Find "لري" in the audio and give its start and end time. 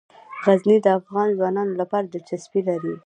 2.69-2.93